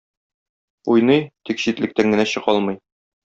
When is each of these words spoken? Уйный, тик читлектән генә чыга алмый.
Уйный, 0.95 1.21
тик 1.49 1.61
читлектән 1.65 2.17
генә 2.17 2.27
чыга 2.35 2.55
алмый. 2.57 2.81